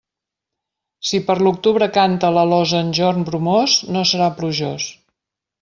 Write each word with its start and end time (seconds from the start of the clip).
Si 1.09 1.19
per 1.27 1.35
l'octubre 1.47 1.89
canta 1.99 2.33
l'alosa 2.37 2.81
en 2.87 2.91
jorn 3.01 3.29
bromós, 3.31 3.79
no 3.97 4.07
serà 4.15 4.35
plujós. 4.41 4.93